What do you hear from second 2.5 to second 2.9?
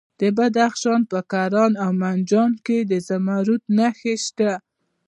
کې